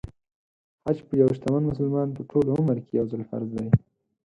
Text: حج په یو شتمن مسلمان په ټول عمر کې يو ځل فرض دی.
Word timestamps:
حج 0.83 0.97
په 1.07 1.13
یو 1.21 1.29
شتمن 1.37 1.63
مسلمان 1.69 2.07
په 2.15 2.21
ټول 2.29 2.45
عمر 2.57 2.77
کې 2.85 2.93
يو 2.99 3.05
ځل 3.11 3.21
فرض 3.29 3.49
دی. 3.57 3.67